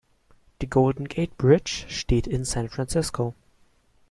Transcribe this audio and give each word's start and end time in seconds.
Die 0.63 0.67
Golden 0.67 1.07
Gate 1.07 1.37
Bridge 1.37 1.85
steht 1.87 2.25
in 2.25 2.43
San 2.43 2.69
Francisco. 2.69 3.35